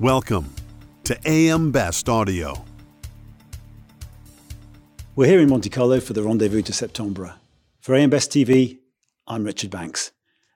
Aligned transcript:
Welcome 0.00 0.54
to 1.02 1.18
AM 1.26 1.72
Best 1.72 2.08
Audio. 2.08 2.64
We're 5.16 5.26
here 5.26 5.40
in 5.40 5.48
Monte 5.48 5.70
Carlo 5.70 5.98
for 5.98 6.12
the 6.12 6.22
Rendezvous 6.22 6.62
de 6.62 6.72
Septembre. 6.72 7.40
For 7.80 7.96
AM 7.96 8.08
Best 8.08 8.30
TV, 8.30 8.78
I'm 9.26 9.42
Richard 9.42 9.70
Banks, 9.72 10.12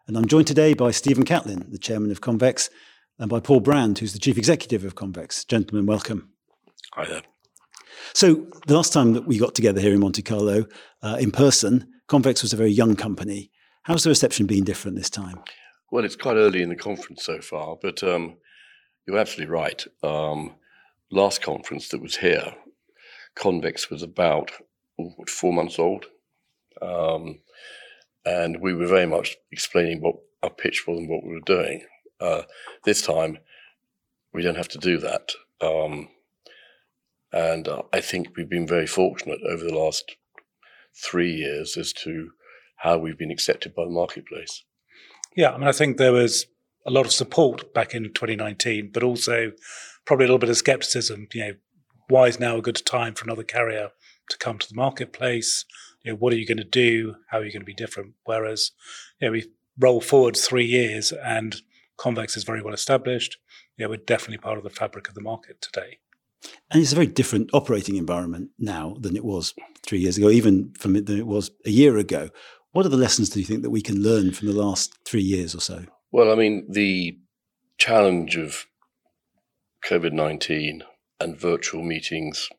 and 0.07 0.17
I'm 0.17 0.27
joined 0.27 0.47
today 0.47 0.75
by 0.75 0.93
Stephen 0.93 1.25
Catlin, 1.25 1.67
the 1.73 1.79
chairman 1.79 2.13
of 2.13 2.21
Convex, 2.21 2.71
and 3.19 3.29
by 3.29 3.41
Paul 3.41 3.59
Brand, 3.59 3.99
who's 3.99 4.13
the 4.13 4.21
chief 4.21 4.39
executive 4.39 4.85
of 4.85 4.95
Convex. 4.95 5.45
Gentlemen, 5.45 5.87
welcome. 5.87 6.31
Hi 6.93 7.07
there. 7.07 7.23
So, 8.15 8.47
the 8.69 8.77
last 8.77 8.93
time 8.93 9.13
that 9.15 9.27
we 9.27 9.39
got 9.39 9.57
together 9.57 9.81
here 9.81 9.93
in 9.93 9.99
Monte 9.99 10.23
Carlo 10.23 10.67
uh, 11.03 11.17
in 11.19 11.33
person, 11.33 11.89
Convex 12.07 12.43
was 12.43 12.53
a 12.53 12.57
very 12.57 12.71
young 12.71 12.95
company. 12.95 13.51
How's 13.83 14.05
the 14.05 14.11
reception 14.11 14.47
been 14.47 14.63
different 14.63 14.97
this 14.97 15.11
time? 15.11 15.41
Well, 15.91 16.05
it's 16.05 16.15
quite 16.15 16.37
early 16.37 16.63
in 16.63 16.69
the 16.69 16.77
conference 16.77 17.25
so 17.25 17.41
far, 17.41 17.77
but 17.83 18.05
um, 18.05 18.37
you're 19.07 19.19
absolutely 19.19 19.53
right. 19.53 19.85
Um, 20.03 20.55
last 21.11 21.43
conference 21.43 21.89
that 21.89 22.03
was 22.03 22.17
here, 22.17 22.55
Convex 23.35 23.91
was 23.91 24.03
about 24.03 24.51
four 25.29 25.53
months 25.53 25.79
old. 25.79 26.07
Um, 26.81 27.41
and 28.25 28.61
we 28.61 28.75
were 28.75 28.87
very 28.87 29.07
much 29.07 29.37
explaining 29.51 30.01
what 30.01 30.17
our 30.43 30.51
pitch 30.51 30.87
was 30.87 30.99
and 30.99 31.09
what 31.09 31.25
we 31.25 31.35
were 31.35 31.41
doing. 31.41 31.85
Uh, 32.21 32.43
this 32.85 33.03
time, 33.03 33.39
we 34.33 34.43
don't 34.43 34.57
have 34.57 34.69
to 34.69 34.79
do 34.79 34.99
that. 34.99 35.33
Um, 35.61 36.09
and 37.33 37.67
uh, 37.67 37.83
I 37.93 38.01
think 38.01 38.37
we've 38.37 38.49
been 38.49 38.67
very 38.67 38.87
fortunate 38.87 39.41
over 39.49 39.65
the 39.65 39.75
last 39.75 40.17
three 40.95 41.33
years 41.33 41.77
as 41.77 41.93
to 41.93 42.31
how 42.77 42.99
we've 42.99 43.19
been 43.19 43.31
accepted 43.31 43.75
by 43.75 43.85
the 43.85 43.91
marketplace. 43.91 44.65
Yeah, 45.35 45.53
I 45.53 45.59
mean, 45.59 45.69
I 45.69 45.73
think 45.73 45.97
there 45.97 46.13
was 46.13 46.47
a 46.87 46.91
lot 46.91 47.07
of 47.07 47.13
support 47.13 47.73
back 47.75 47.95
in 47.95 48.05
2019, 48.05 48.91
but 48.93 49.03
also 49.03 49.53
probably 50.05 50.25
a 50.25 50.29
little 50.29 50.39
bit 50.39 50.51
of 50.51 50.57
skepticism. 50.57 51.29
You 51.33 51.47
know, 51.47 51.55
why 52.09 52.27
is 52.27 52.41
now 52.41 52.57
a 52.57 52.63
good 52.63 52.83
time 52.85 53.15
for 53.15 53.25
another 53.25 53.45
carrier 53.45 53.91
to 54.31 54.39
come 54.39 54.59
to 54.59 54.69
the 54.69 54.75
marketplace? 54.75 55.65
You 56.03 56.13
know, 56.13 56.17
what 56.17 56.33
are 56.33 56.37
you 56.37 56.47
going 56.47 56.59
to 56.59 56.65
do? 56.65 57.17
How 57.29 57.39
are 57.39 57.45
you 57.45 57.53
going 57.53 57.63
to 57.63 57.67
be 57.67 57.75
different? 57.75 58.15
Whereas, 58.25 58.73
you 59.21 59.29
know, 59.29 59.33
we 59.33 59.47
roll 59.79 60.01
forward 60.01 60.37
three 60.37 60.67
years 60.67 61.13
and 61.13 61.57
Convex 61.97 62.37
is 62.37 62.45
very 62.45 62.63
well 62.63 62.75
established. 62.75 63.39
You 63.77 63.85
know, 63.85 63.91
we're 63.91 63.97
definitely 63.97 64.39
part 64.39 64.59
of 64.59 64.65
the 64.65 64.71
fabric 64.71 65.09
of 65.09 65.15
the 65.15 65.21
market 65.21 65.61
today. 65.61 65.99
And 66.71 66.83
it's 66.83 66.93
a 66.93 66.97
very 66.97 67.07
different 67.07 67.51
operating 67.53 67.97
environment 67.97 68.51
now 68.59 68.97
than 69.01 69.17
it 69.17 69.25
was 69.25 69.55
three 69.85 70.01
years 70.01 70.19
ago, 70.19 70.29
even 70.29 70.73
from 70.79 70.97
it 70.97 71.07
than 71.07 71.19
it 71.19 71.27
was 71.27 71.51
a 71.65 71.71
year 71.71 71.97
ago. 71.97 72.31
What 72.73 72.87
are 72.87 72.91
the 72.91 72.97
lessons 72.97 73.29
do 73.29 73.39
you 73.39 73.47
think 73.47 73.63
that 73.63 73.71
we 73.71 73.83
can 73.83 74.03
learn 74.03 74.33
from 74.33 74.49
the 74.49 74.55
last 74.55 74.99
three 75.05 75.23
years 75.23 75.55
or 75.55 75.61
so? 75.61 75.85
Well, 76.13 76.31
I 76.31 76.35
mean, 76.35 76.67
the 76.69 77.17
challenge 77.79 78.37
of 78.37 78.67
COVID 79.87 80.13
19 80.13 80.85
and 81.19 81.41
virtual 81.41 81.83
meetings, 81.83 82.51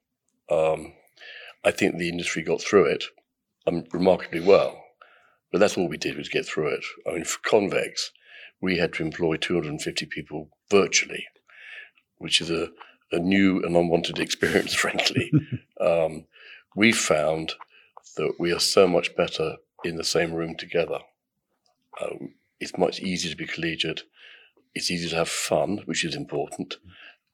um, 0.49 0.93
I 1.63 1.69
think 1.69 1.97
the 1.97 2.09
industry 2.09 2.41
got 2.41 2.61
through 2.61 2.85
it 2.85 3.03
um, 3.67 3.83
remarkably 3.93 4.39
well. 4.39 4.83
But 5.51 5.59
that's 5.59 5.77
all 5.77 5.87
we 5.87 5.97
did 5.97 6.17
was 6.17 6.29
get 6.29 6.47
through 6.47 6.69
it. 6.69 6.83
I 7.07 7.11
mean, 7.11 7.25
for 7.25 7.39
Convex, 7.47 8.11
we 8.59 8.79
had 8.79 8.91
to 8.93 9.03
employ 9.03 9.37
250 9.37 10.07
people 10.07 10.49
virtually, 10.71 11.27
which 12.17 12.41
is 12.41 12.49
a, 12.49 12.69
a 13.11 13.19
new 13.19 13.61
and 13.61 13.77
unwanted 13.77 14.17
experience, 14.19 14.73
frankly. 14.73 15.31
um, 15.79 16.25
we 16.75 16.91
found 16.91 17.53
that 18.17 18.33
we 18.39 18.51
are 18.51 18.59
so 18.59 18.87
much 18.87 19.15
better 19.15 19.57
in 19.83 19.95
the 19.97 20.03
same 20.03 20.33
room 20.33 20.55
together. 20.55 21.01
Uh, 22.01 22.15
it's 22.63 22.77
much 22.77 23.01
easier 23.01 23.29
to 23.29 23.37
be 23.37 23.45
collegiate. 23.45 24.03
It's 24.73 24.89
easy 24.89 25.09
to 25.09 25.17
have 25.17 25.29
fun, 25.29 25.81
which 25.85 26.03
is 26.05 26.15
important, 26.15 26.77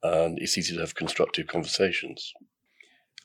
and 0.04 0.40
it's 0.40 0.58
easy 0.58 0.74
to 0.74 0.82
have 0.82 0.96
constructive 0.96 1.48
conversations. 1.48 2.34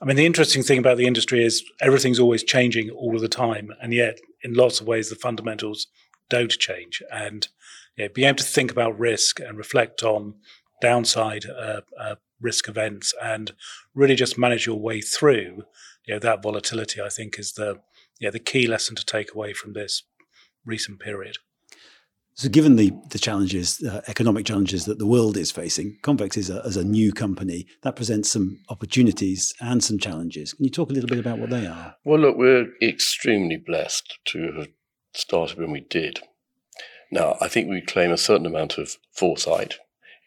I 0.00 0.04
mean, 0.04 0.16
the 0.16 0.26
interesting 0.26 0.62
thing 0.62 0.78
about 0.78 0.98
the 0.98 1.06
industry 1.06 1.44
is 1.44 1.64
everything's 1.80 2.20
always 2.20 2.44
changing 2.44 2.90
all 2.90 3.14
of 3.16 3.22
the 3.22 3.28
time, 3.28 3.70
and 3.80 3.92
yet, 3.92 4.18
in 4.42 4.54
lots 4.54 4.80
of 4.80 4.86
ways, 4.86 5.08
the 5.08 5.16
fundamentals 5.16 5.86
don't 6.28 6.50
change. 6.50 7.02
And 7.10 7.48
you 7.96 8.04
know, 8.04 8.10
being 8.14 8.28
able 8.28 8.38
to 8.38 8.44
think 8.44 8.70
about 8.70 8.98
risk 8.98 9.40
and 9.40 9.56
reflect 9.56 10.02
on 10.02 10.34
downside 10.82 11.46
uh, 11.46 11.80
uh, 11.98 12.16
risk 12.40 12.68
events, 12.68 13.14
and 13.22 13.52
really 13.94 14.14
just 14.14 14.38
manage 14.38 14.66
your 14.66 14.78
way 14.78 15.00
through, 15.00 15.64
you 16.06 16.14
know, 16.14 16.18
that 16.18 16.42
volatility. 16.42 17.00
I 17.00 17.08
think 17.08 17.38
is 17.38 17.52
the 17.52 17.80
yeah 18.20 18.30
the 18.30 18.38
key 18.50 18.66
lesson 18.66 18.94
to 18.96 19.06
take 19.06 19.34
away 19.34 19.54
from 19.54 19.72
this 19.72 20.02
recent 20.66 21.00
period. 21.00 21.38
So, 22.36 22.48
given 22.48 22.74
the 22.74 22.92
the 23.10 23.18
challenges, 23.18 23.80
uh, 23.84 24.00
economic 24.08 24.44
challenges 24.44 24.86
that 24.86 24.98
the 24.98 25.06
world 25.06 25.36
is 25.36 25.52
facing, 25.52 25.98
Convex 26.02 26.36
is 26.36 26.50
a, 26.50 26.62
as 26.66 26.76
a 26.76 26.82
new 26.82 27.12
company 27.12 27.66
that 27.82 27.94
presents 27.94 28.32
some 28.32 28.58
opportunities 28.68 29.54
and 29.60 29.82
some 29.84 29.98
challenges. 29.98 30.52
Can 30.52 30.64
you 30.64 30.70
talk 30.70 30.90
a 30.90 30.92
little 30.92 31.08
bit 31.08 31.20
about 31.20 31.38
what 31.38 31.50
they 31.50 31.64
are? 31.64 31.94
Well, 32.04 32.18
look, 32.18 32.36
we're 32.36 32.72
extremely 32.82 33.56
blessed 33.56 34.18
to 34.26 34.52
have 34.58 34.68
started 35.14 35.58
when 35.58 35.70
we 35.70 35.80
did. 35.80 36.22
Now, 37.12 37.36
I 37.40 37.46
think 37.46 37.68
we 37.68 37.80
claim 37.80 38.10
a 38.10 38.18
certain 38.18 38.46
amount 38.46 38.78
of 38.78 38.96
foresight 39.12 39.74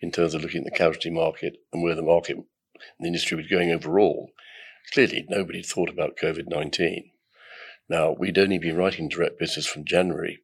in 0.01 0.11
terms 0.11 0.33
of 0.33 0.41
looking 0.41 0.65
at 0.65 0.71
the 0.71 0.77
casualty 0.77 1.09
market 1.09 1.57
and 1.73 1.83
where 1.83 1.95
the 1.95 2.01
market 2.01 2.37
and 2.37 2.45
the 3.01 3.07
industry 3.07 3.35
was 3.35 3.47
going 3.47 3.71
overall. 3.71 4.29
Clearly, 4.93 5.25
nobody 5.27 5.61
thought 5.61 5.89
about 5.89 6.15
COVID 6.15 6.47
19. 6.47 7.11
Now, 7.89 8.15
we'd 8.17 8.37
only 8.37 8.59
been 8.59 8.77
writing 8.77 9.09
direct 9.09 9.39
business 9.39 9.65
from 9.65 9.83
January 9.83 10.39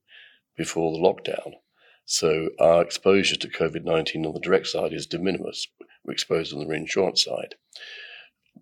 before 0.55 0.91
the 0.91 0.97
lockdown. 0.97 1.53
So 2.05 2.49
our 2.59 2.81
exposure 2.81 3.37
to 3.37 3.47
COVID 3.47 3.83
19 3.83 4.25
on 4.25 4.33
the 4.33 4.39
direct 4.39 4.67
side 4.67 4.93
is 4.93 5.07
de 5.07 5.17
minimis. 5.17 5.67
We're 6.03 6.13
exposed 6.13 6.53
on 6.53 6.59
the 6.59 6.67
reinsurance 6.67 7.23
side. 7.23 7.55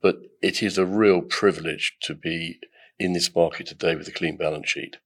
But 0.01 0.17
it 0.41 0.61
is 0.61 0.77
a 0.77 0.85
real 0.85 1.21
privilege 1.21 1.97
to 2.03 2.15
be 2.15 2.59
in 2.99 3.13
this 3.13 3.33
market 3.35 3.67
today 3.67 3.95
with 3.95 4.07
a 4.07 4.11
clean 4.11 4.37
balance 4.37 4.69
sheet. 4.69 4.97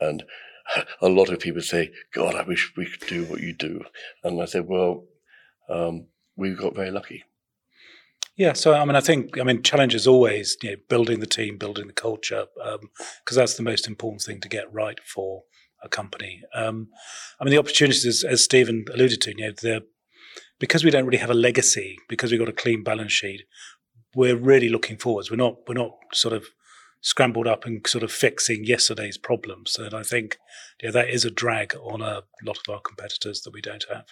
And 0.00 0.24
a 1.02 1.08
lot 1.08 1.28
of 1.28 1.40
people 1.40 1.60
say, 1.60 1.92
God, 2.12 2.34
I 2.34 2.42
wish 2.42 2.72
we 2.76 2.86
could 2.86 3.06
do 3.06 3.24
what 3.24 3.40
you 3.40 3.52
do. 3.52 3.84
And 4.22 4.40
I 4.40 4.46
said, 4.46 4.66
well, 4.66 5.04
um, 5.68 6.06
we 6.36 6.54
got 6.54 6.74
very 6.74 6.90
lucky. 6.90 7.24
Yeah, 8.36 8.54
so 8.54 8.74
I 8.74 8.84
mean, 8.84 8.96
I 8.96 9.00
think 9.00 9.38
I 9.38 9.44
mean, 9.44 9.62
challenge 9.62 9.94
is 9.94 10.08
always 10.08 10.56
you 10.60 10.70
know, 10.70 10.76
building 10.88 11.20
the 11.20 11.26
team, 11.26 11.56
building 11.56 11.86
the 11.86 11.92
culture, 11.92 12.46
because 12.56 13.36
um, 13.36 13.36
that's 13.36 13.54
the 13.54 13.62
most 13.62 13.86
important 13.86 14.22
thing 14.22 14.40
to 14.40 14.48
get 14.48 14.72
right 14.72 14.98
for 15.04 15.44
a 15.84 15.88
company. 15.88 16.42
Um, 16.54 16.88
I 17.38 17.44
mean, 17.44 17.52
the 17.52 17.58
opportunities, 17.58 18.24
as 18.24 18.42
Stephen 18.42 18.84
alluded 18.92 19.20
to, 19.22 19.30
you 19.36 19.46
know, 19.46 19.52
the 19.52 19.84
because 20.60 20.84
we 20.84 20.90
don't 20.90 21.04
really 21.04 21.18
have 21.18 21.30
a 21.30 21.34
legacy, 21.34 21.98
because 22.08 22.30
we've 22.30 22.40
got 22.40 22.48
a 22.48 22.52
clean 22.52 22.82
balance 22.82 23.12
sheet, 23.12 23.42
we're 24.14 24.36
really 24.36 24.68
looking 24.68 24.96
forwards. 24.96 25.30
We're 25.30 25.36
not 25.36 25.56
we're 25.68 25.74
not 25.74 25.92
sort 26.12 26.34
of 26.34 26.46
scrambled 27.00 27.46
up 27.46 27.66
and 27.66 27.86
sort 27.86 28.02
of 28.02 28.10
fixing 28.10 28.64
yesterday's 28.64 29.18
problems. 29.18 29.76
And 29.78 29.92
I 29.92 30.02
think 30.02 30.38
yeah, 30.82 30.90
that 30.92 31.10
is 31.10 31.24
a 31.24 31.30
drag 31.30 31.76
on 31.76 32.00
a 32.00 32.22
lot 32.44 32.58
of 32.58 32.72
our 32.72 32.80
competitors 32.80 33.42
that 33.42 33.52
we 33.52 33.60
don't 33.60 33.84
have. 33.92 34.06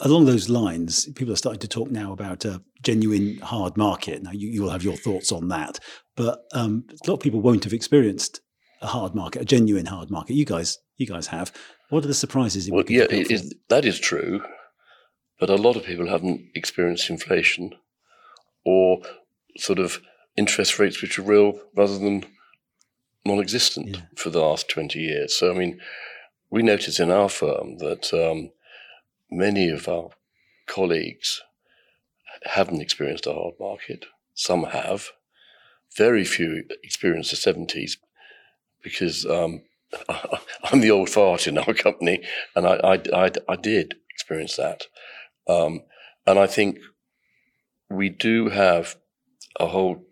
Along 0.00 0.26
those 0.26 0.50
lines, 0.50 1.06
people 1.14 1.32
are 1.32 1.36
starting 1.36 1.60
to 1.60 1.68
talk 1.68 1.90
now 1.90 2.12
about 2.12 2.44
a 2.44 2.62
genuine 2.82 3.38
hard 3.38 3.78
market. 3.78 4.22
Now, 4.22 4.30
you, 4.30 4.48
you 4.48 4.62
will 4.62 4.70
have 4.70 4.84
your 4.84 4.96
thoughts 4.96 5.32
on 5.32 5.48
that, 5.48 5.80
but 6.16 6.44
um, 6.52 6.84
a 6.90 7.10
lot 7.10 7.16
of 7.16 7.20
people 7.20 7.40
won't 7.40 7.64
have 7.64 7.72
experienced 7.72 8.42
a 8.80 8.86
hard 8.86 9.14
market, 9.14 9.42
a 9.42 9.44
genuine 9.44 9.86
hard 9.86 10.10
market. 10.10 10.34
You 10.34 10.44
guys, 10.44 10.78
you 10.96 11.06
guys 11.06 11.28
have. 11.28 11.52
What 11.90 12.04
are 12.04 12.08
the 12.08 12.14
surprises? 12.14 12.70
Well, 12.70 12.84
yeah, 12.88 13.06
that 13.68 13.84
is 13.84 13.98
true, 13.98 14.42
but 15.38 15.50
a 15.50 15.56
lot 15.56 15.76
of 15.76 15.84
people 15.84 16.08
haven't 16.08 16.42
experienced 16.54 17.10
inflation 17.10 17.74
or 18.64 19.02
sort 19.56 19.78
of 19.78 20.00
interest 20.36 20.78
rates 20.78 21.02
which 21.02 21.18
are 21.18 21.22
real 21.22 21.60
rather 21.74 21.98
than 21.98 22.24
non-existent 23.24 23.88
yeah. 23.88 24.02
for 24.16 24.30
the 24.30 24.40
last 24.40 24.68
twenty 24.68 25.00
years. 25.00 25.36
So, 25.36 25.50
I 25.50 25.54
mean, 25.54 25.80
we 26.50 26.62
notice 26.62 27.00
in 27.00 27.10
our 27.10 27.28
firm 27.28 27.78
that 27.78 28.12
um, 28.14 28.50
many 29.30 29.68
of 29.68 29.88
our 29.88 30.10
colleagues 30.66 31.42
haven't 32.44 32.80
experienced 32.80 33.26
a 33.26 33.34
hard 33.34 33.54
market. 33.60 34.06
Some 34.34 34.64
have. 34.64 35.10
Very 35.96 36.24
few 36.24 36.64
experienced 36.84 37.30
the 37.30 37.52
70s 37.52 37.96
because 38.82 39.26
um, 39.26 39.62
I'm 40.64 40.80
the 40.80 40.90
old 40.90 41.10
fart 41.10 41.46
in 41.46 41.58
our 41.58 41.74
company, 41.74 42.22
and 42.54 42.66
I, 42.66 42.74
I, 42.76 43.24
I, 43.26 43.30
I 43.48 43.56
did 43.56 43.96
experience 44.10 44.56
that. 44.56 44.84
Um, 45.48 45.82
and 46.26 46.38
I 46.38 46.46
think 46.46 46.78
we 47.88 48.08
do 48.08 48.50
have 48.50 48.96
a 49.58 49.66
whole 49.66 50.04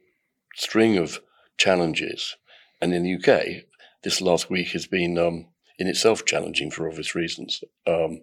string 0.54 0.98
of 0.98 1.20
challenges. 1.56 2.36
And 2.80 2.92
in 2.92 3.04
the 3.04 3.14
UK, 3.14 3.64
this 4.02 4.20
last 4.20 4.50
week 4.50 4.68
has 4.68 4.86
been 4.86 5.18
um, 5.18 5.46
in 5.78 5.86
itself 5.86 6.24
challenging 6.24 6.70
for 6.70 6.88
obvious 6.88 7.14
reasons. 7.14 7.62
Um, 7.86 8.22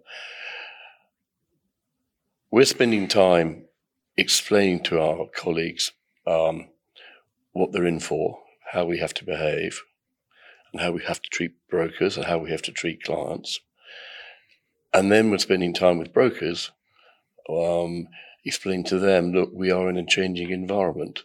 we're 2.52 2.66
spending 2.66 3.08
time 3.08 3.66
explaining 4.18 4.84
to 4.84 5.02
our 5.02 5.28
colleagues 5.36 5.92
um, 6.28 6.70
what 7.54 7.72
they're 7.72 7.86
in 7.86 8.00
for, 8.00 8.40
how 8.72 8.86
we 8.86 9.00
have 9.00 9.14
to 9.16 9.26
behave, 9.26 9.82
and 10.76 10.84
how 10.84 10.92
we 10.92 11.04
have 11.04 11.22
to 11.22 11.30
treat 11.30 11.54
brokers 11.70 12.18
and 12.18 12.26
how 12.26 12.38
we 12.38 12.52
have 12.52 12.62
to 12.62 12.72
treat 12.72 13.02
clients. 13.02 13.62
And 14.94 15.10
then 15.10 15.32
we're 15.32 15.38
spending 15.38 15.74
time 15.74 15.98
with 15.98 16.12
brokers 16.12 16.72
um, 17.50 18.10
explain 18.44 18.84
to 18.86 19.00
them, 19.00 19.32
look, 19.32 19.52
we 19.54 19.72
are 19.72 19.90
in 19.90 19.96
a 19.96 20.06
changing 20.06 20.50
environment. 20.50 21.24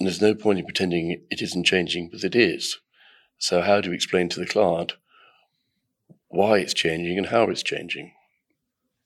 And 0.00 0.06
there's 0.06 0.22
no 0.22 0.34
point 0.34 0.58
in 0.58 0.64
pretending 0.64 1.22
it 1.28 1.42
isn't 1.42 1.64
changing, 1.64 2.08
but 2.08 2.24
it 2.24 2.34
is. 2.34 2.78
So, 3.36 3.60
how 3.60 3.82
do 3.82 3.90
we 3.90 3.94
explain 3.94 4.30
to 4.30 4.40
the 4.40 4.46
client 4.46 4.94
why 6.28 6.56
it's 6.56 6.72
changing 6.72 7.18
and 7.18 7.26
how 7.26 7.50
it's 7.50 7.62
changing? 7.62 8.12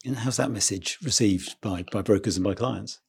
And 0.04 0.18
how's 0.18 0.36
that 0.36 0.52
message 0.52 0.96
received 1.02 1.60
by, 1.60 1.84
by 1.90 2.02
brokers 2.02 2.36
and 2.36 2.44
by 2.44 2.54
clients? 2.54 3.00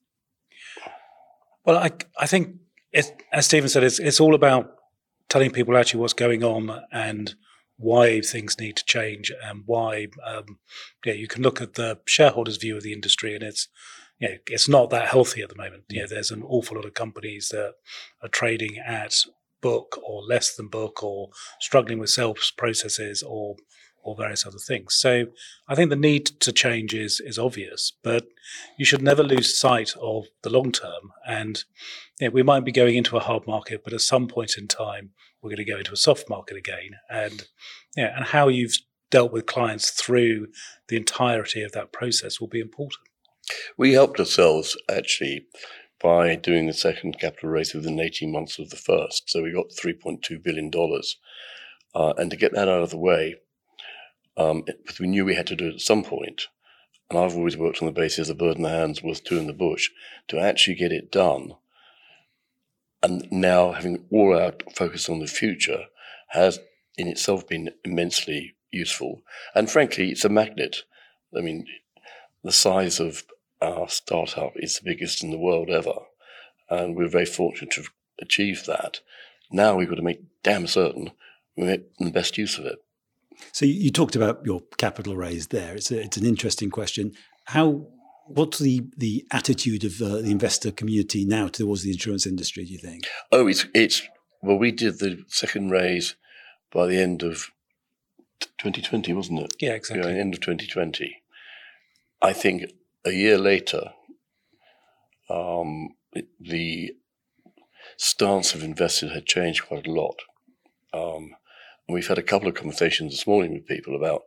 Well, 1.63 1.77
I, 1.77 1.91
I 2.17 2.25
think, 2.25 2.55
as 2.95 3.11
Stephen 3.41 3.69
said, 3.69 3.83
it's, 3.83 3.99
it's 3.99 4.19
all 4.19 4.33
about 4.33 4.76
telling 5.29 5.51
people 5.51 5.75
actually 5.77 5.99
what's 5.99 6.13
going 6.13 6.43
on 6.43 6.83
and 6.91 7.35
why 7.77 8.21
things 8.21 8.59
need 8.59 8.75
to 8.75 8.85
change 8.85 9.31
and 9.43 9.63
why 9.65 10.07
um, 10.25 10.57
yeah 11.05 11.13
you 11.13 11.27
can 11.27 11.43
look 11.43 11.61
at 11.61 11.75
the 11.75 11.99
shareholders 12.05 12.57
view 12.57 12.75
of 12.75 12.83
the 12.83 12.93
industry 12.93 13.35
and 13.35 13.43
it's 13.43 13.67
you 14.19 14.29
know, 14.29 14.35
it's 14.47 14.67
not 14.67 14.89
that 14.89 15.07
healthy 15.07 15.41
at 15.41 15.49
the 15.49 15.55
moment. 15.55 15.83
You 15.89 16.01
know, 16.01 16.07
there's 16.07 16.31
an 16.31 16.43
awful 16.43 16.77
lot 16.77 16.85
of 16.85 16.93
companies 16.93 17.49
that 17.49 17.73
are 18.23 18.29
trading 18.29 18.77
at 18.77 19.13
book 19.61 19.99
or 20.03 20.23
less 20.23 20.55
than 20.55 20.67
book 20.67 21.03
or 21.03 21.29
struggling 21.59 21.99
with 21.99 22.09
sales 22.09 22.51
processes 22.57 23.23
or 23.23 23.55
or 24.07 24.15
various 24.15 24.45
other 24.45 24.57
things. 24.57 24.95
So 24.95 25.25
I 25.67 25.75
think 25.75 25.89
the 25.89 25.97
need 25.97 26.27
to 26.39 26.53
change 26.53 26.93
is 26.93 27.19
is 27.19 27.37
obvious, 27.37 27.91
but 28.03 28.25
you 28.77 28.85
should 28.85 29.01
never 29.01 29.21
lose 29.21 29.59
sight 29.59 29.93
of 30.01 30.27
the 30.43 30.49
long 30.49 30.71
term. 30.71 31.11
And 31.27 31.63
you 32.19 32.27
know, 32.27 32.31
we 32.31 32.41
might 32.41 32.63
be 32.63 32.71
going 32.71 32.95
into 32.95 33.17
a 33.17 33.21
hard 33.21 33.45
market, 33.45 33.83
but 33.83 33.91
at 33.91 33.99
some 33.99 34.29
point 34.29 34.57
in 34.57 34.69
time, 34.69 35.11
we're 35.41 35.49
going 35.49 35.65
to 35.65 35.71
go 35.71 35.77
into 35.77 35.91
a 35.91 35.97
soft 35.97 36.29
market 36.29 36.55
again. 36.55 36.91
And 37.09 37.47
yeah, 37.97 38.15
and 38.15 38.25
how 38.25 38.47
you've 38.47 38.77
dealt 39.11 39.33
with 39.33 39.45
clients 39.45 39.91
through 39.91 40.47
the 40.87 40.95
entirety 40.95 41.61
of 41.61 41.73
that 41.73 41.91
process 41.91 42.39
will 42.39 42.47
be 42.47 42.61
important. 42.61 43.01
We 43.77 43.91
helped 43.91 44.19
ourselves 44.19 44.77
actually 44.89 45.47
by 46.01 46.35
doing 46.35 46.67
the 46.67 46.73
second 46.73 47.19
capital 47.19 47.49
raise 47.49 47.73
within 47.73 47.99
18 47.99 48.31
months 48.31 48.57
of 48.57 48.69
the 48.69 48.77
first. 48.77 49.29
So 49.29 49.43
we 49.43 49.51
got 49.51 49.71
$3.2 49.71 50.41
billion. 50.41 50.71
Uh, 51.93 52.13
and 52.17 52.31
to 52.31 52.37
get 52.37 52.53
that 52.53 52.69
out 52.69 52.83
of 52.83 52.89
the 52.89 52.97
way, 52.97 53.35
um, 54.37 54.61
because 54.61 54.99
we 54.99 55.07
knew 55.07 55.25
we 55.25 55.35
had 55.35 55.47
to 55.47 55.55
do 55.55 55.67
it 55.67 55.75
at 55.75 55.81
some 55.81 56.03
point. 56.03 56.47
and 57.09 57.17
I've 57.17 57.35
always 57.35 57.57
worked 57.57 57.81
on 57.81 57.87
the 57.87 57.91
basis 57.91 58.29
of 58.29 58.37
bird 58.37 58.57
in 58.57 58.63
the 58.63 58.69
hand's 58.69 59.01
worth 59.01 59.23
two 59.23 59.37
in 59.37 59.47
the 59.47 59.53
bush, 59.53 59.89
to 60.27 60.39
actually 60.39 60.75
get 60.75 60.91
it 60.91 61.11
done. 61.11 61.53
And 63.01 63.27
now 63.31 63.71
having 63.71 64.05
all 64.11 64.37
our 64.37 64.53
focus 64.75 65.07
on 65.09 65.19
the 65.19 65.27
future 65.27 65.85
has 66.29 66.59
in 66.97 67.07
itself 67.07 67.47
been 67.47 67.71
immensely 67.85 68.55
useful. 68.71 69.21
And 69.55 69.69
frankly, 69.69 70.09
it's 70.09 70.25
a 70.25 70.29
magnet. 70.29 70.83
I 71.35 71.41
mean, 71.41 71.65
the 72.43 72.51
size 72.51 72.99
of 72.99 73.23
our 73.61 73.87
startup 73.87 74.53
is 74.55 74.77
the 74.77 74.85
biggest 74.85 75.23
in 75.23 75.31
the 75.31 75.37
world 75.37 75.69
ever. 75.69 75.93
And 76.69 76.95
we're 76.95 77.07
very 77.07 77.25
fortunate 77.25 77.71
to 77.71 77.81
have 77.81 77.91
achieved 78.19 78.67
that. 78.67 78.99
Now 79.51 79.75
we've 79.75 79.89
got 79.89 79.95
to 79.95 80.01
make 80.01 80.21
damn 80.43 80.67
certain 80.67 81.11
we 81.55 81.65
make 81.65 81.97
the 81.97 82.11
best 82.11 82.37
use 82.37 82.57
of 82.57 82.65
it. 82.65 82.83
So 83.51 83.65
you 83.65 83.91
talked 83.91 84.15
about 84.15 84.45
your 84.45 84.61
capital 84.77 85.15
raise 85.15 85.47
there. 85.47 85.75
It's 85.75 85.91
a, 85.91 86.01
it's 86.01 86.17
an 86.17 86.25
interesting 86.25 86.69
question. 86.69 87.13
How 87.45 87.87
what's 88.27 88.59
the 88.59 88.83
the 88.97 89.25
attitude 89.31 89.83
of 89.83 90.01
uh, 90.01 90.21
the 90.21 90.31
investor 90.31 90.71
community 90.71 91.25
now 91.25 91.47
towards 91.47 91.83
the 91.83 91.91
insurance 91.91 92.25
industry? 92.25 92.65
Do 92.65 92.73
you 92.73 92.79
think? 92.79 93.05
Oh, 93.31 93.47
it's 93.47 93.65
it's 93.73 94.01
well, 94.41 94.57
we 94.57 94.71
did 94.71 94.99
the 94.99 95.23
second 95.27 95.71
raise 95.71 96.15
by 96.71 96.87
the 96.87 96.97
end 96.97 97.23
of 97.23 97.51
2020, 98.59 99.13
wasn't 99.13 99.39
it? 99.39 99.55
Yeah, 99.59 99.73
exactly. 99.73 100.13
Yeah, 100.13 100.19
end 100.19 100.33
of 100.33 100.41
2020. 100.41 101.23
I 102.21 102.33
think 102.33 102.71
a 103.05 103.11
year 103.11 103.37
later, 103.37 103.91
um, 105.29 105.89
it, 106.13 106.27
the 106.39 106.93
stance 107.97 108.53
of 108.53 108.63
investors 108.63 109.13
had 109.13 109.25
changed 109.25 109.67
quite 109.67 109.87
a 109.87 109.91
lot. 109.91 110.15
Um, 110.93 111.31
and 111.31 111.36
we've 111.89 112.07
had 112.07 112.17
a 112.17 112.23
couple 112.23 112.47
of 112.47 112.55
conversations 112.55 113.13
this 113.13 113.27
morning 113.27 113.53
with 113.53 113.67
people 113.67 113.95
about, 113.95 114.23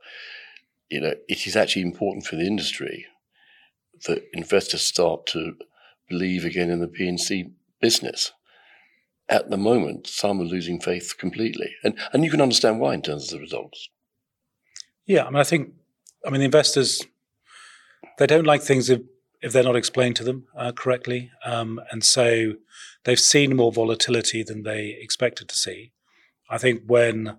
you 0.89 1.01
know, 1.01 1.15
it 1.29 1.47
is 1.47 1.57
actually 1.57 1.83
important 1.83 2.27
for 2.27 2.37
the 2.37 2.47
industry 2.47 3.07
that 4.07 4.25
investors 4.33 4.83
start 4.83 5.27
to 5.27 5.57
believe 6.09 6.45
again 6.45 6.71
in 6.71 6.81
the 6.81 6.89
P&C 6.89 7.53
business. 7.81 8.33
At 9.29 9.51
the 9.51 9.57
moment, 9.57 10.07
some 10.07 10.41
are 10.41 10.45
losing 10.45 10.81
faith 10.81 11.17
completely. 11.19 11.75
And, 11.85 11.97
and 12.13 12.25
you 12.25 12.31
can 12.31 12.41
understand 12.41 12.81
why 12.81 12.95
in 12.95 13.03
terms 13.03 13.25
of 13.25 13.39
the 13.39 13.43
results. 13.43 13.89
Yeah, 15.07 15.25
I 15.25 15.31
mean, 15.31 15.37
I 15.37 15.45
think, 15.45 15.73
I 16.27 16.31
mean, 16.31 16.41
the 16.41 16.47
investors, 16.47 17.07
they 18.19 18.27
don't 18.27 18.47
like 18.47 18.63
things 18.63 18.91
if, 18.91 19.03
if 19.43 19.53
they're 19.53 19.63
not 19.63 19.77
explained 19.77 20.17
to 20.17 20.25
them 20.25 20.47
uh, 20.57 20.73
correctly. 20.73 21.31
Um, 21.45 21.81
and 21.91 22.03
so 22.03 22.55
they've 23.05 23.21
seen 23.21 23.55
more 23.55 23.73
volatility 23.73 24.43
than 24.43 24.63
they 24.63 24.97
expected 25.01 25.49
to 25.49 25.55
see. 25.55 25.93
I 26.49 26.59
think 26.59 26.83
when 26.87 27.37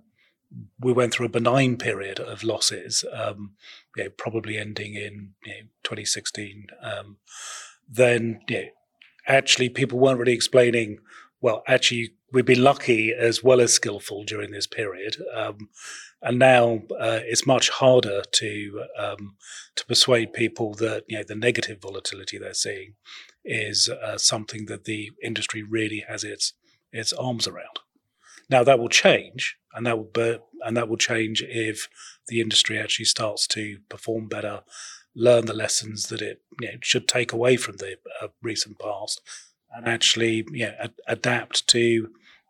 we 0.80 0.92
went 0.92 1.14
through 1.14 1.28
a 1.28 1.30
benign 1.30 1.78
period 1.78 2.20
of 2.20 2.44
losses, 2.44 3.06
um, 3.14 3.54
you 3.96 4.04
know, 4.04 4.10
probably 4.10 4.58
ending 4.58 4.96
in 4.96 5.34
you 5.46 5.54
know, 5.54 5.62
2016. 5.84 6.68
Um, 6.82 7.18
then 7.88 8.42
you 8.48 8.58
know, 8.58 8.68
actually 9.28 9.70
people 9.70 10.00
weren't 10.00 10.20
really 10.20 10.34
explaining. 10.34 11.00
Well, 11.42 11.64
actually, 11.68 12.14
we've 12.32 12.46
been 12.46 12.64
lucky 12.64 13.14
as 13.14 13.44
well 13.44 13.62
as 13.62 13.74
skillful 13.74 14.24
during 14.24 14.52
this 14.52 14.68
period, 14.68 15.18
um, 15.36 15.70
and 16.22 16.38
now 16.38 16.84
uh, 17.00 17.20
it's 17.24 17.48
much 17.48 17.70
harder 17.70 18.22
to 18.22 18.84
um, 18.98 19.36
to 19.76 19.86
persuade 19.86 20.34
people 20.34 20.74
that 20.76 21.04
you 21.08 21.18
know 21.18 21.24
the 21.24 21.36
negative 21.36 21.82
volatility 21.82 22.38
they're 22.38 22.54
seeing 22.54 22.94
is 23.44 23.90
uh, 23.90 24.18
something 24.18 24.68
that 24.68 24.86
the 24.86 25.12
industry 25.24 25.64
really 25.64 26.04
has 26.08 26.24
its 26.24 26.54
its 26.92 27.12
arms 27.14 27.48
around. 27.48 27.80
Now 28.50 28.64
that 28.64 28.80
will 28.80 28.90
change, 28.90 29.58
and 29.74 29.86
that 29.86 29.98
will 29.98 30.12
be, 30.14 30.38
and 30.64 30.76
that 30.78 30.90
will 30.90 30.98
change 30.98 31.44
if 31.44 31.88
the 32.28 32.42
industry 32.42 32.78
actually 32.78 33.06
starts 33.06 33.48
to 33.48 33.80
perform 33.90 34.28
better, 34.28 34.62
learn 35.16 35.46
the 35.46 35.54
lessons 35.54 36.08
that 36.08 36.22
it 36.22 36.42
you 36.60 36.68
know, 36.68 36.78
should 36.82 37.08
take 37.08 37.34
away 37.34 37.58
from 37.58 37.78
the 37.78 37.98
uh, 38.22 38.28
recent 38.42 38.80
past, 38.80 39.22
and 39.72 39.88
actually 39.88 40.46
you 40.52 40.68
know, 40.68 40.74
ad- 40.80 40.94
adapt 41.08 41.68
to 41.68 42.10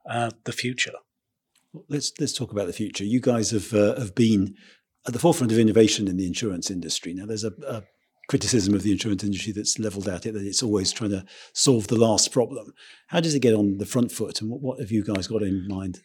uh, 0.10 0.32
the 0.46 0.52
future. 0.52 0.94
Let's 1.88 2.12
let's 2.20 2.34
talk 2.34 2.52
about 2.52 2.68
the 2.68 2.74
future. 2.74 3.06
You 3.06 3.22
guys 3.22 3.52
have 3.52 3.74
uh, 3.74 3.98
have 4.00 4.16
been 4.16 4.56
at 5.08 5.14
the 5.14 5.20
forefront 5.20 5.52
of 5.52 5.60
innovation 5.60 6.08
in 6.08 6.18
the 6.18 6.28
insurance 6.28 6.70
industry. 6.70 7.14
Now, 7.14 7.26
there's 7.26 7.44
a, 7.44 7.54
a 7.68 7.84
criticism 8.32 8.74
of 8.74 8.82
the 8.82 8.94
insurance 8.94 9.26
industry 9.26 9.52
that's 9.52 9.78
leveled 9.78 10.08
at 10.08 10.26
it 10.26 10.32
that 10.32 10.46
it's 10.46 10.64
always 10.64 10.94
trying 10.94 11.10
to 11.10 11.26
solve 11.52 11.88
the 11.88 11.98
last 11.98 12.32
problem. 12.32 12.74
How 13.08 13.20
does 13.20 13.36
it 13.36 13.42
get 13.42 13.54
on 13.54 13.78
the 13.78 13.86
front 13.86 14.10
foot, 14.10 14.40
and 14.40 14.50
what, 14.50 14.62
what 14.62 14.80
have 14.80 14.90
you 14.90 15.04
guys 15.04 15.28
got 15.28 15.42
in 15.42 15.68
mind? 15.68 16.00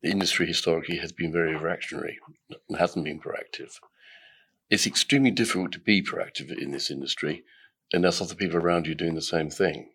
The 0.00 0.12
industry 0.12 0.46
historically 0.46 0.98
has 0.98 1.10
been 1.10 1.32
very 1.32 1.56
reactionary 1.56 2.18
and 2.68 2.78
hasn't 2.78 3.04
been 3.04 3.18
proactive. 3.18 3.72
It's 4.70 4.86
extremely 4.86 5.32
difficult 5.32 5.72
to 5.72 5.80
be 5.80 6.00
proactive 6.00 6.56
in 6.56 6.70
this 6.70 6.88
industry 6.88 7.42
and 7.92 8.04
unless 8.04 8.20
other 8.20 8.36
people 8.36 8.58
around 8.58 8.86
you 8.86 8.94
doing 8.94 9.16
the 9.16 9.20
same 9.20 9.50
thing. 9.50 9.90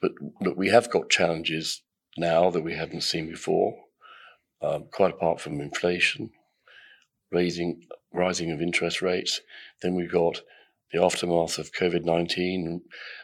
But 0.00 0.12
look, 0.40 0.56
we 0.56 0.70
have 0.70 0.90
got 0.90 1.10
challenges 1.10 1.82
now 2.16 2.48
that 2.48 2.64
we 2.64 2.74
haven't 2.74 3.02
seen 3.02 3.28
before, 3.28 3.74
um, 4.62 4.86
quite 4.90 5.12
apart 5.12 5.42
from 5.42 5.60
inflation, 5.60 6.30
raising, 7.30 7.82
rising 8.14 8.50
of 8.50 8.62
interest 8.62 9.02
rates. 9.02 9.42
Then 9.82 9.94
we've 9.94 10.10
got 10.10 10.40
the 10.92 11.02
aftermath 11.02 11.58
of 11.58 11.72
COVID 11.72 12.04
19. 12.04 12.82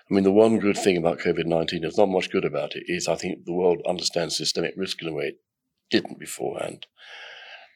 I 0.09 0.15
mean, 0.15 0.25
the 0.25 0.31
one 0.31 0.59
good 0.59 0.77
thing 0.77 0.97
about 0.97 1.19
COVID 1.19 1.47
19, 1.47 1.83
there's 1.83 1.99
not 1.99 2.09
much 2.09 2.31
good 2.31 2.45
about 2.45 2.77
it, 2.77 2.85
is 2.87 3.09
I 3.09 3.17
think 3.17 3.45
the 3.45 3.53
world 3.53 3.83
understands 3.87 4.37
systemic 4.37 4.75
risk 4.77 5.03
in 5.03 5.09
a 5.09 5.13
way 5.13 5.25
it 5.25 5.41
didn't 5.91 6.19
beforehand. 6.19 6.87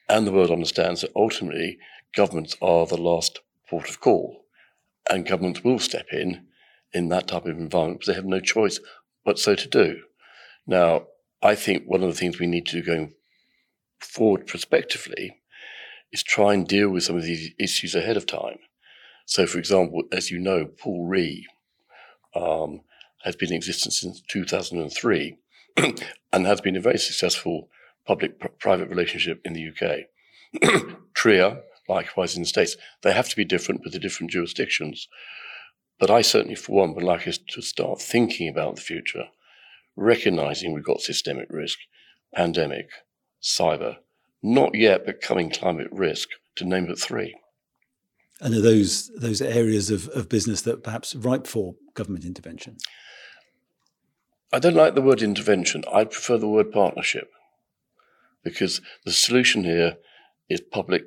And 0.07 0.25
the 0.25 0.31
world 0.31 0.51
understands 0.51 1.01
that 1.01 1.11
ultimately 1.15 1.77
governments 2.15 2.55
are 2.61 2.85
the 2.85 2.97
last 2.97 3.39
port 3.69 3.89
of 3.89 3.99
call. 3.99 4.45
And 5.09 5.25
governments 5.25 5.63
will 5.63 5.79
step 5.79 6.07
in 6.11 6.47
in 6.93 7.09
that 7.09 7.27
type 7.27 7.45
of 7.45 7.57
environment 7.57 7.99
because 7.99 8.13
they 8.13 8.15
have 8.15 8.25
no 8.25 8.39
choice 8.39 8.79
but 9.23 9.39
so 9.39 9.55
to 9.55 9.67
do. 9.67 10.01
Now, 10.67 11.07
I 11.41 11.55
think 11.55 11.85
one 11.85 12.03
of 12.03 12.09
the 12.09 12.15
things 12.15 12.39
we 12.39 12.47
need 12.47 12.65
to 12.67 12.81
do 12.81 12.85
going 12.85 13.13
forward 13.99 14.47
prospectively 14.47 15.37
is 16.11 16.23
try 16.23 16.53
and 16.53 16.67
deal 16.67 16.89
with 16.89 17.03
some 17.03 17.15
of 17.15 17.23
these 17.23 17.51
issues 17.59 17.95
ahead 17.95 18.17
of 18.17 18.25
time. 18.25 18.59
So, 19.25 19.45
for 19.45 19.59
example, 19.59 20.03
as 20.11 20.31
you 20.31 20.39
know, 20.39 20.65
Pool 20.65 21.05
Re 21.05 21.47
um, 22.35 22.81
has 23.23 23.35
been 23.35 23.49
in 23.49 23.55
existence 23.55 23.99
since 23.99 24.21
2003 24.21 25.37
and 26.33 26.45
has 26.45 26.61
been 26.61 26.75
a 26.75 26.81
very 26.81 26.97
successful 26.97 27.69
public-private 28.05 28.89
relationship 28.89 29.41
in 29.45 29.53
the 29.53 29.69
UK. 29.69 30.91
TRIA, 31.13 31.61
likewise 31.87 32.35
in 32.35 32.41
the 32.41 32.47
States, 32.47 32.75
they 33.03 33.13
have 33.13 33.29
to 33.29 33.35
be 33.35 33.45
different 33.45 33.81
with 33.83 33.93
the 33.93 33.99
different 33.99 34.31
jurisdictions. 34.31 35.07
But 35.99 36.09
I 36.09 36.21
certainly, 36.21 36.55
for 36.55 36.73
one, 36.73 36.95
would 36.95 37.03
like 37.03 37.27
us 37.27 37.37
to 37.37 37.61
start 37.61 38.01
thinking 38.01 38.47
about 38.47 38.75
the 38.75 38.81
future, 38.81 39.25
recognizing 39.95 40.73
we've 40.73 40.83
got 40.83 41.01
systemic 41.01 41.47
risk, 41.49 41.77
pandemic, 42.33 42.89
cyber, 43.41 43.97
not 44.41 44.73
yet 44.73 45.05
becoming 45.05 45.51
climate 45.51 45.89
risk, 45.91 46.29
to 46.55 46.65
name 46.65 46.87
but 46.87 46.99
three. 46.99 47.35
And 48.41 48.55
are 48.55 48.61
those 48.61 49.11
those 49.15 49.41
areas 49.41 49.91
of, 49.91 50.09
of 50.09 50.27
business 50.27 50.63
that 50.63 50.83
perhaps 50.83 51.15
ripe 51.15 51.47
for 51.47 51.75
government 51.93 52.25
intervention? 52.25 52.77
I 54.51 54.59
don't 54.59 54.75
like 54.75 54.95
the 54.95 55.01
word 55.01 55.21
intervention. 55.21 55.83
I 55.93 56.03
prefer 56.03 56.37
the 56.37 56.47
word 56.47 56.71
partnership 56.71 57.31
because 58.43 58.81
the 59.05 59.11
solution 59.11 59.63
here 59.63 59.97
is 60.49 60.59
public 60.59 61.05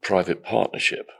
private 0.00 0.44
partnership. 0.44 1.10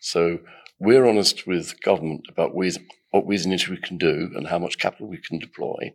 So 0.00 0.40
we're 0.78 1.06
honest 1.06 1.46
with 1.46 1.80
government 1.82 2.26
about 2.28 2.54
we, 2.54 2.72
what 3.10 3.26
we 3.26 3.36
as 3.36 3.46
an 3.46 3.52
industry 3.52 3.78
can 3.82 3.98
do 3.98 4.30
and 4.34 4.48
how 4.48 4.58
much 4.58 4.78
capital 4.78 5.08
we 5.08 5.18
can 5.18 5.38
deploy. 5.38 5.94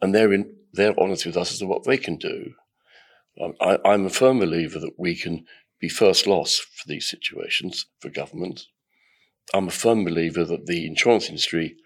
And 0.00 0.14
they're, 0.14 0.32
in, 0.32 0.54
they're 0.72 0.98
honest 1.00 1.26
with 1.26 1.36
us 1.36 1.52
as 1.52 1.58
to 1.60 1.66
what 1.66 1.84
they 1.84 1.96
can 1.96 2.16
do. 2.16 2.52
Um, 3.42 3.54
I, 3.60 3.78
I'm 3.84 4.04
a 4.06 4.10
firm 4.10 4.38
believer 4.38 4.78
that 4.78 4.98
we 4.98 5.16
can 5.16 5.46
be 5.80 5.88
first 5.88 6.26
loss 6.26 6.58
for 6.58 6.88
these 6.88 7.08
situations 7.08 7.86
for 8.00 8.08
government. 8.08 8.66
I'm 9.54 9.68
a 9.68 9.72
firm 9.72 10.04
believer 10.04 10.44
that 10.44 10.66
the 10.66 10.86
insurance 10.86 11.28
industry 11.28 11.76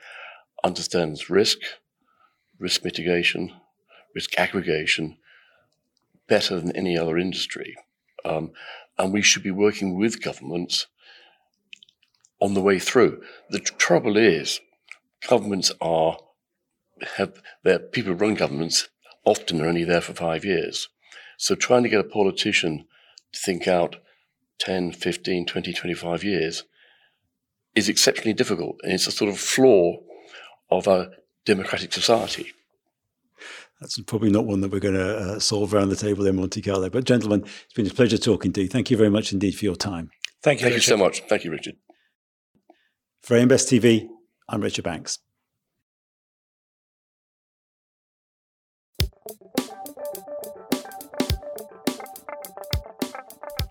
understands 0.64 1.28
risk, 1.28 1.58
risk 2.58 2.84
mitigation, 2.84 3.52
risk 4.14 4.38
aggregation 4.38 5.18
better 6.28 6.60
than 6.60 6.74
any 6.76 6.96
other 6.96 7.18
industry. 7.18 7.74
Um, 8.24 8.52
and 8.98 9.12
we 9.12 9.22
should 9.22 9.42
be 9.42 9.50
working 9.50 9.98
with 9.98 10.22
governments 10.22 10.86
on 12.40 12.54
the 12.54 12.62
way 12.62 12.78
through. 12.78 13.22
The 13.50 13.58
trouble 13.58 14.16
is, 14.16 14.60
governments 15.28 15.72
are 15.80 16.18
have 17.16 17.40
their 17.64 17.78
people 17.78 18.14
run 18.14 18.34
governments 18.34 18.88
often 19.24 19.60
are 19.60 19.66
only 19.66 19.84
there 19.84 20.00
for 20.00 20.12
five 20.12 20.44
years. 20.44 20.88
So 21.38 21.54
trying 21.54 21.82
to 21.82 21.88
get 21.88 22.00
a 22.00 22.04
politician 22.04 22.86
think 23.34 23.68
out 23.68 23.96
10, 24.58 24.92
15, 24.92 25.46
20, 25.46 25.72
25 25.72 26.24
years 26.24 26.64
is 27.74 27.88
exceptionally 27.88 28.34
difficult. 28.34 28.76
And 28.82 28.92
it's 28.92 29.06
a 29.06 29.12
sort 29.12 29.30
of 29.30 29.38
flaw 29.38 29.96
of 30.70 30.86
a 30.86 31.10
democratic 31.44 31.92
society. 31.92 32.52
That's 33.80 33.98
probably 34.02 34.30
not 34.30 34.44
one 34.44 34.60
that 34.60 34.70
we're 34.70 34.80
going 34.80 34.94
to 34.94 35.16
uh, 35.16 35.38
solve 35.38 35.72
around 35.72 35.88
the 35.88 35.96
table 35.96 36.26
in 36.26 36.36
Monte 36.36 36.60
Carlo. 36.60 36.90
But, 36.90 37.04
gentlemen, 37.04 37.42
it's 37.42 37.72
been 37.74 37.86
a 37.86 37.90
pleasure 37.90 38.18
talking 38.18 38.52
to 38.52 38.62
you. 38.62 38.68
Thank 38.68 38.90
you 38.90 38.96
very 38.96 39.08
much 39.08 39.32
indeed 39.32 39.52
for 39.52 39.64
your 39.64 39.76
time. 39.76 40.10
Thank 40.42 40.60
you. 40.60 40.64
Thank 40.64 40.74
you 40.74 40.82
so 40.82 40.98
much. 40.98 41.22
Thank 41.28 41.44
you, 41.44 41.50
Richard. 41.50 41.76
For 43.22 43.36
AM 43.36 43.48
Best 43.48 43.68
TV, 43.68 44.06
I'm 44.48 44.60
Richard 44.60 44.84
Banks. 44.84 45.18